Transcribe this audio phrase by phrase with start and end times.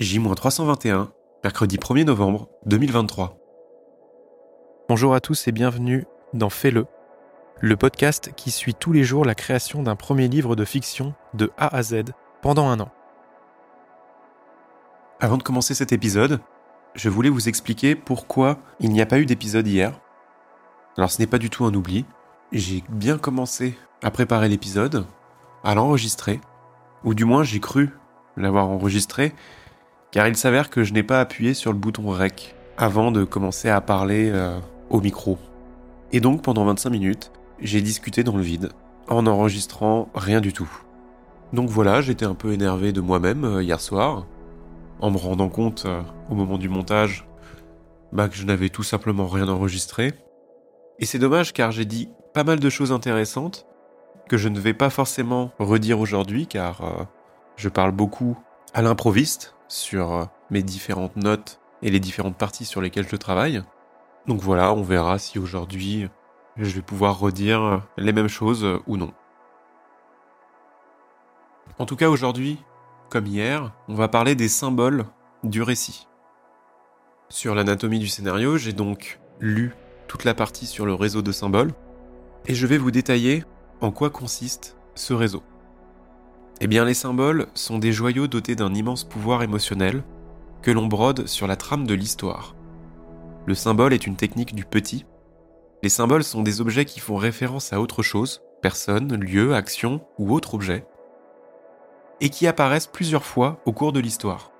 [0.00, 1.08] J-321,
[1.44, 3.36] mercredi 1er novembre 2023.
[4.88, 6.86] Bonjour à tous et bienvenue dans Fais-le,
[7.60, 11.52] le podcast qui suit tous les jours la création d'un premier livre de fiction de
[11.58, 12.04] A à Z
[12.40, 12.90] pendant un an.
[15.20, 16.40] Avant de commencer cet épisode,
[16.94, 20.00] je voulais vous expliquer pourquoi il n'y a pas eu d'épisode hier.
[20.96, 22.06] Alors ce n'est pas du tout un oubli.
[22.52, 25.04] J'ai bien commencé à préparer l'épisode,
[25.62, 26.40] à l'enregistrer,
[27.04, 27.90] ou du moins j'ai cru
[28.38, 29.34] l'avoir enregistré,
[30.10, 33.68] car il s'avère que je n'ai pas appuyé sur le bouton REC avant de commencer
[33.68, 35.38] à parler euh, au micro.
[36.12, 38.70] Et donc pendant 25 minutes, j'ai discuté dans le vide,
[39.08, 40.70] en n'enregistrant rien du tout.
[41.52, 44.26] Donc voilà, j'étais un peu énervé de moi-même euh, hier soir,
[45.00, 47.26] en me rendant compte euh, au moment du montage
[48.12, 50.14] bah, que je n'avais tout simplement rien enregistré.
[50.98, 53.66] Et c'est dommage car j'ai dit pas mal de choses intéressantes
[54.28, 57.08] que je ne vais pas forcément redire aujourd'hui car
[57.56, 58.36] je parle beaucoup
[58.74, 63.62] à l'improviste sur euh, mes différentes notes et les différentes parties sur lesquelles je travaille.
[64.26, 66.08] Donc voilà, on verra si aujourd'hui
[66.56, 69.14] je vais pouvoir redire les mêmes choses ou non.
[71.78, 72.58] En tout cas aujourd'hui,
[73.08, 75.06] comme hier, on va parler des symboles
[75.42, 76.06] du récit.
[77.30, 79.72] Sur l'anatomie du scénario, j'ai donc lu
[80.06, 81.72] toute la partie sur le réseau de symboles,
[82.46, 83.44] et je vais vous détailler
[83.80, 85.42] en quoi consiste ce réseau.
[86.62, 90.02] Eh bien, les symboles sont des joyaux dotés d'un immense pouvoir émotionnel
[90.60, 92.54] que l'on brode sur la trame de l'histoire.
[93.46, 95.06] Le symbole est une technique du petit.
[95.82, 100.34] Les symboles sont des objets qui font référence à autre chose, personne, lieu, action ou
[100.34, 100.84] autre objet,
[102.20, 104.52] et qui apparaissent plusieurs fois au cours de l'histoire.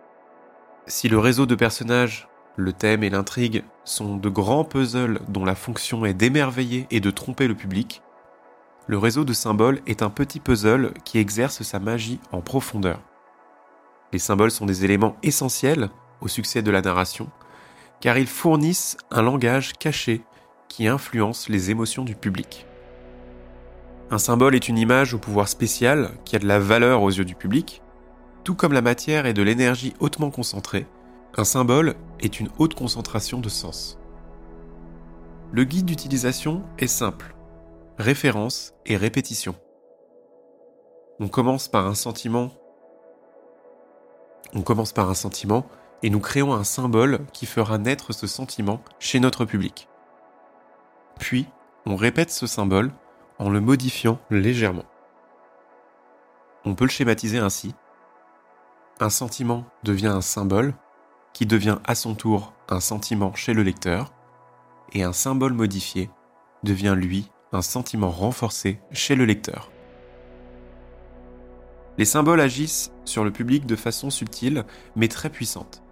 [0.87, 5.55] Si le réseau de personnages, le thème et l'intrigue sont de grands puzzles dont la
[5.55, 8.01] fonction est d'émerveiller et de tromper le public,
[8.91, 13.01] le réseau de symboles est un petit puzzle qui exerce sa magie en profondeur.
[14.13, 17.31] Les symboles sont des éléments essentiels au succès de la narration,
[18.01, 20.23] car ils fournissent un langage caché
[20.67, 22.67] qui influence les émotions du public.
[24.11, 27.25] Un symbole est une image au pouvoir spécial qui a de la valeur aux yeux
[27.25, 27.83] du public,
[28.43, 30.89] tout comme la matière est de l'énergie hautement concentrée,
[31.37, 34.01] un symbole est une haute concentration de sens.
[35.53, 37.37] Le guide d'utilisation est simple
[38.01, 39.55] référence et répétition.
[41.21, 42.51] On commence par un sentiment.
[44.55, 45.67] On commence par un sentiment
[46.03, 49.87] et nous créons un symbole qui fera naître ce sentiment chez notre public.
[51.19, 51.47] Puis,
[51.85, 52.91] on répète ce symbole
[53.39, 54.87] en le modifiant légèrement.
[56.65, 57.75] On peut le schématiser ainsi.
[58.99, 60.73] Un sentiment devient un symbole
[61.35, 64.15] qui devient à son tour un sentiment chez le lecteur
[64.93, 66.11] et un symbole modifié
[66.63, 69.71] devient lui un sentiment renforcé chez le lecteur.
[71.99, 74.65] Les symboles agissent sur le public de façon subtile
[74.97, 75.83] mais très puissante.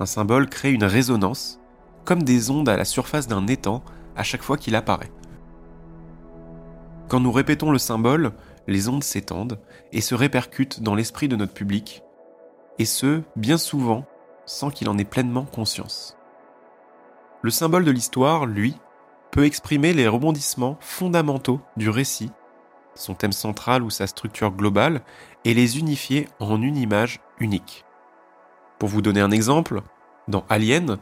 [0.00, 1.60] Un symbole crée une résonance,
[2.04, 3.84] comme des ondes à la surface d'un étang
[4.16, 5.12] à chaque fois qu'il apparaît.
[7.08, 8.32] Quand nous répétons le symbole,
[8.66, 9.60] les ondes s'étendent
[9.92, 12.02] et se répercutent dans l'esprit de notre public,
[12.78, 14.04] et ce, bien souvent,
[14.46, 16.16] sans qu'il en ait pleinement conscience.
[17.42, 18.74] Le symbole de l'histoire, lui,
[19.34, 22.30] peut exprimer les rebondissements fondamentaux du récit,
[22.94, 25.02] son thème central ou sa structure globale,
[25.44, 27.84] et les unifier en une image unique.
[28.78, 29.82] Pour vous donner un exemple,
[30.28, 30.98] dans Alien,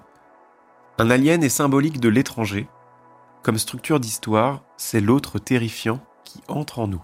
[0.96, 2.68] un alien est symbolique de l'étranger.
[3.42, 7.02] Comme structure d'histoire, c'est l'autre terrifiant qui entre en nous.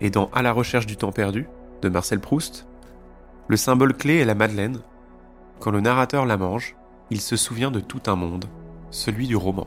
[0.00, 1.46] Et dans À la recherche du temps perdu,
[1.82, 2.66] de Marcel Proust,
[3.46, 4.80] le symbole clé est la Madeleine.
[5.60, 6.74] Quand le narrateur la mange,
[7.10, 8.46] il se souvient de tout un monde,
[8.90, 9.66] celui du roman.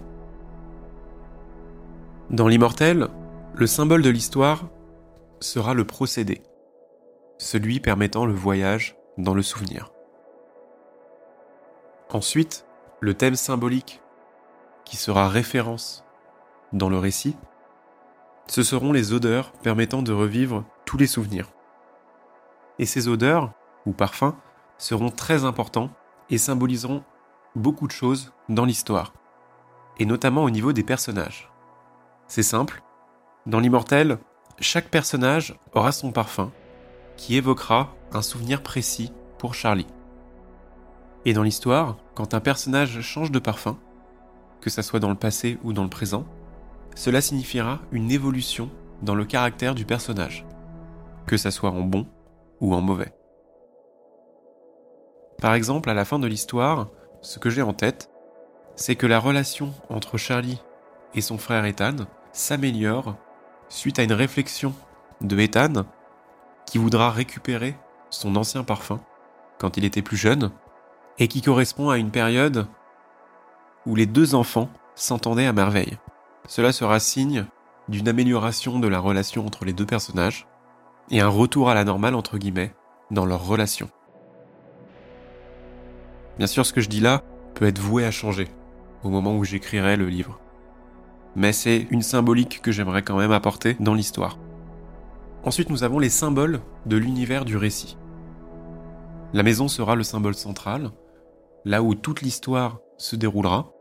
[2.29, 3.07] Dans l'immortel,
[3.55, 4.69] le symbole de l'histoire
[5.39, 6.41] sera le procédé,
[7.37, 9.91] celui permettant le voyage dans le souvenir.
[12.11, 12.65] Ensuite,
[12.99, 14.01] le thème symbolique
[14.85, 16.03] qui sera référence
[16.73, 17.35] dans le récit,
[18.47, 21.49] ce seront les odeurs permettant de revivre tous les souvenirs.
[22.79, 23.53] Et ces odeurs,
[23.85, 24.33] ou parfums,
[24.77, 25.91] seront très importants
[26.29, 27.03] et symboliseront
[27.59, 29.13] beaucoup de choses dans l'histoire,
[29.97, 31.51] et notamment au niveau des personnages.
[32.27, 32.81] C'est simple,
[33.45, 34.17] dans l'immortel,
[34.59, 36.51] chaque personnage aura son parfum,
[37.17, 39.87] qui évoquera un souvenir précis pour Charlie.
[41.25, 43.77] Et dans l'histoire, quand un personnage change de parfum,
[44.61, 46.25] que ça soit dans le passé ou dans le présent,
[46.95, 48.69] cela signifiera une évolution
[49.01, 50.45] dans le caractère du personnage,
[51.25, 52.07] que ça soit en bon
[52.59, 53.13] ou en mauvais.
[55.41, 56.89] Par exemple, à la fin de l'histoire,
[57.21, 58.09] ce que j'ai en tête,
[58.75, 60.61] c'est que la relation entre Charlie
[61.13, 61.95] et son frère Ethan
[62.31, 63.15] s'améliore
[63.67, 64.73] suite à une réflexion
[65.21, 65.85] de Ethan
[66.65, 67.75] qui voudra récupérer
[68.09, 69.01] son ancien parfum,
[69.59, 70.51] quand il était plus jeune,
[71.17, 72.67] et qui correspond à une période
[73.85, 75.97] où les deux enfants s'entendaient à merveille.
[76.47, 77.45] Cela sera signe
[77.89, 80.47] d'une amélioration de la relation entre les deux personnages,
[81.11, 82.73] et un retour à la normale entre guillemets
[83.11, 83.89] dans leur relation.
[86.39, 87.21] Bien sûr, ce que je dis là
[87.53, 88.47] peut être voué à changer
[89.03, 90.39] au moment où j'écrirai le livre.
[91.35, 94.39] Mais c'est une symbolique que j'aimerais quand même apporter dans l'histoire.
[95.43, 97.97] Ensuite, nous avons les symboles de l'univers du récit.
[99.33, 100.91] La maison sera le symbole central,
[101.65, 103.73] là où toute l'histoire se déroulera,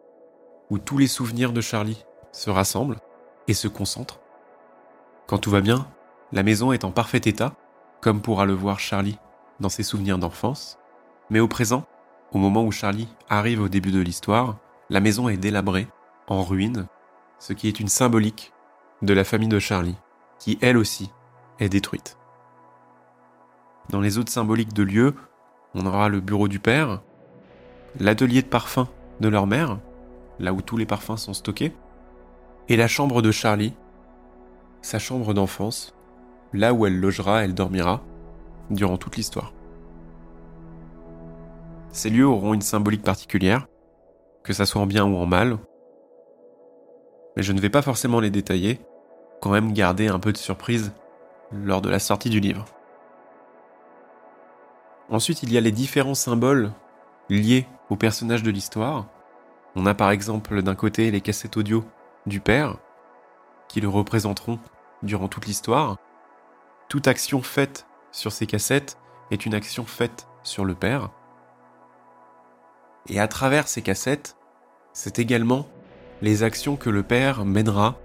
[0.68, 2.98] où tous les souvenirs de Charlie se rassemblent
[3.46, 4.20] et se concentrent.
[5.28, 5.86] Quand tout va bien,
[6.32, 7.54] la maison est en parfait état,
[8.00, 9.18] comme pourra le voir Charlie
[9.60, 10.78] dans ses souvenirs d'enfance,
[11.30, 11.84] mais au présent,
[12.32, 14.58] au moment où Charlie arrive au début de l'histoire,
[14.90, 15.88] la maison est délabrée,
[16.26, 16.86] en ruine,
[17.38, 18.52] ce qui est une symbolique
[19.02, 19.96] de la famille de Charlie,
[20.38, 21.10] qui elle aussi
[21.58, 22.16] est détruite.
[23.90, 25.14] Dans les autres symboliques de lieux,
[25.74, 27.02] on aura le bureau du père,
[27.98, 28.88] l'atelier de parfum
[29.20, 29.78] de leur mère,
[30.38, 31.72] là où tous les parfums sont stockés,
[32.68, 33.74] et la chambre de Charlie,
[34.82, 35.94] sa chambre d'enfance,
[36.52, 38.02] là où elle logera, elle dormira,
[38.70, 39.52] durant toute l'histoire.
[41.90, 43.66] Ces lieux auront une symbolique particulière,
[44.42, 45.58] que ça soit en bien ou en mal,
[47.36, 48.80] mais je ne vais pas forcément les détailler,
[49.40, 50.92] quand même garder un peu de surprise
[51.52, 52.64] lors de la sortie du livre.
[55.08, 56.72] Ensuite, il y a les différents symboles
[57.30, 59.06] liés aux personnages de l'histoire.
[59.76, 61.84] On a par exemple d'un côté les cassettes audio
[62.26, 62.76] du père,
[63.68, 64.58] qui le représenteront
[65.02, 65.96] durant toute l'histoire.
[66.88, 68.98] Toute action faite sur ces cassettes
[69.30, 71.10] est une action faite sur le père.
[73.08, 74.36] Et à travers ces cassettes,
[74.92, 75.66] c'est également
[76.20, 77.98] les actions que le père mènera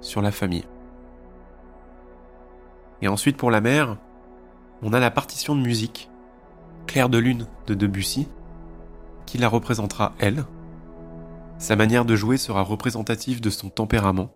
[0.00, 0.66] sur la famille.
[3.02, 3.98] Et ensuite pour la mère,
[4.82, 6.10] on a la partition de musique,
[6.86, 8.28] Claire de Lune de Debussy,
[9.26, 10.44] qui la représentera elle.
[11.58, 14.30] Sa manière de jouer sera représentative de son tempérament,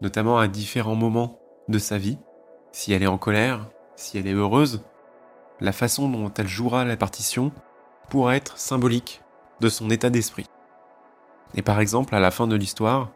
[0.00, 1.38] notamment à différents moments
[1.68, 2.18] de sa vie,
[2.72, 4.82] si elle est en colère, si elle est heureuse,
[5.60, 7.52] la façon dont elle jouera la partition
[8.08, 9.22] pourra être symbolique
[9.60, 10.46] de son état d'esprit.
[11.54, 13.10] Et par exemple, à la fin de l'histoire,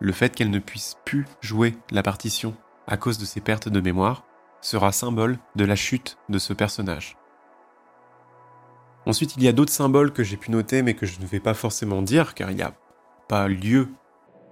[0.00, 2.54] le fait qu'elle ne puisse plus jouer la partition
[2.86, 4.24] à cause de ses pertes de mémoire
[4.60, 7.16] sera symbole de la chute de ce personnage.
[9.06, 11.40] Ensuite, il y a d'autres symboles que j'ai pu noter mais que je ne vais
[11.40, 12.74] pas forcément dire car il n'y a
[13.28, 13.88] pas lieu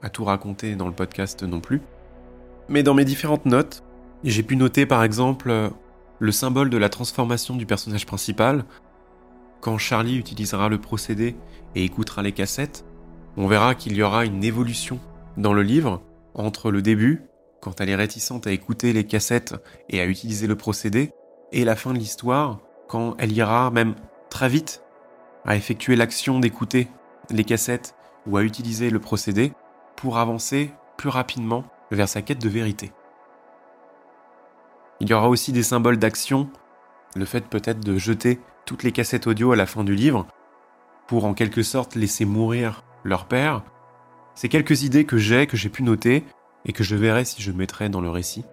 [0.03, 1.81] à tout raconter dans le podcast non plus.
[2.69, 3.83] Mais dans mes différentes notes,
[4.25, 5.71] j'ai pu noter par exemple
[6.19, 8.65] le symbole de la transformation du personnage principal.
[9.63, 11.37] Quand Charlie utilisera le procédé
[11.77, 12.85] et écoutera les cassettes,
[13.37, 14.99] on verra qu'il y aura une évolution
[15.37, 16.03] dans le livre
[16.35, 17.23] entre le début
[17.61, 19.55] quand elle est réticente à écouter les cassettes
[19.89, 21.13] et à utiliser le procédé,
[21.53, 23.95] et la fin de l'histoire, quand elle ira même
[24.31, 24.83] très vite
[25.45, 26.89] à effectuer l'action d'écouter
[27.31, 27.95] les cassettes
[28.27, 29.53] ou à utiliser le procédé
[29.95, 32.91] pour avancer plus rapidement vers sa quête de vérité.
[34.99, 36.51] Il y aura aussi des symboles d'action,
[37.15, 40.27] le fait peut-être de jeter toutes les cassettes audio à la fin du livre,
[41.07, 43.63] pour en quelque sorte laisser mourir leur père.
[44.35, 46.25] C'est quelques idées que j'ai, que j'ai pu noter,
[46.65, 48.45] et que je verrai si je mettrai dans le récit.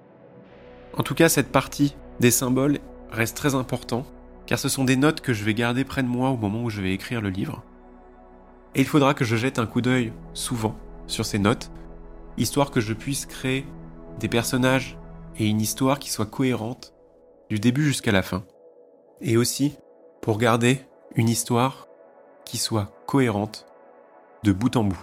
[0.98, 2.80] En tout cas, cette partie des symboles
[3.12, 4.06] reste très important,
[4.45, 6.69] car ce sont des notes que je vais garder près de moi au moment où
[6.69, 7.64] je vais écrire le livre.
[8.76, 10.76] Et il faudra que je jette un coup d'œil souvent
[11.07, 11.72] sur ces notes,
[12.38, 13.66] histoire que je puisse créer
[14.19, 14.98] des personnages
[15.38, 16.94] et une histoire qui soit cohérente
[17.50, 18.44] du début jusqu'à la fin.
[19.22, 19.76] Et aussi
[20.21, 20.81] pour garder
[21.16, 21.88] une histoire
[22.45, 23.66] qui soit cohérente
[24.44, 24.99] de bout en bout.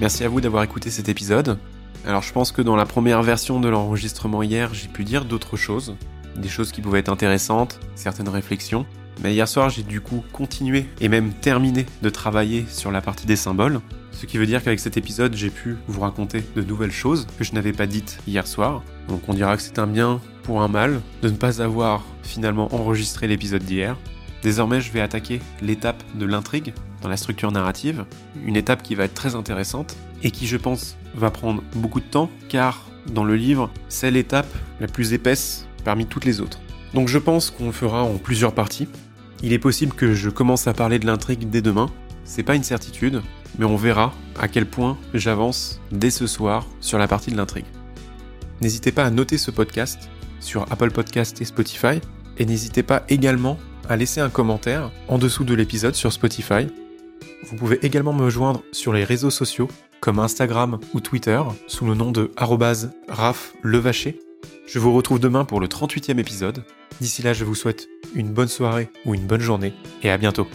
[0.00, 1.58] Merci à vous d'avoir écouté cet épisode.
[2.06, 5.56] Alors je pense que dans la première version de l'enregistrement hier, j'ai pu dire d'autres
[5.56, 5.96] choses,
[6.36, 8.86] des choses qui pouvaient être intéressantes, certaines réflexions.
[9.22, 13.26] Mais hier soir, j'ai du coup continué et même terminé de travailler sur la partie
[13.26, 13.80] des symboles.
[14.18, 17.44] Ce qui veut dire qu'avec cet épisode, j'ai pu vous raconter de nouvelles choses que
[17.44, 18.82] je n'avais pas dites hier soir.
[19.06, 22.74] Donc on dira que c'est un bien pour un mal de ne pas avoir finalement
[22.74, 23.96] enregistré l'épisode d'hier.
[24.42, 28.06] Désormais, je vais attaquer l'étape de l'intrigue dans la structure narrative,
[28.44, 32.04] une étape qui va être très intéressante et qui, je pense, va prendre beaucoup de
[32.04, 36.58] temps car dans le livre, c'est l'étape la plus épaisse parmi toutes les autres.
[36.92, 38.88] Donc je pense qu'on le fera en plusieurs parties.
[39.44, 41.88] Il est possible que je commence à parler de l'intrigue dès demain,
[42.28, 43.22] c'est pas une certitude,
[43.58, 47.64] mais on verra à quel point j'avance dès ce soir sur la partie de l'intrigue.
[48.60, 52.00] N'hésitez pas à noter ce podcast sur Apple Podcast et Spotify,
[52.36, 53.58] et n'hésitez pas également
[53.88, 56.66] à laisser un commentaire en dessous de l'épisode sur Spotify
[57.44, 59.68] Vous pouvez également me joindre sur les réseaux sociaux
[60.00, 62.30] comme Instagram ou Twitter sous le nom de
[63.08, 64.20] @raflevacher.
[64.66, 66.62] Je vous retrouve demain pour le 38e épisode.
[67.00, 70.46] D'ici là, je vous souhaite une bonne soirée ou une bonne journée et à bientôt.